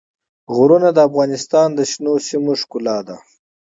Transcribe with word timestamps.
غرونه 0.55 0.89
د 0.93 0.97
افغانستان 1.07 1.67
د 1.73 1.79
شنو 1.91 2.13
سیمو 2.27 2.53
ښکلا 2.61 2.97
ده. 3.07 3.15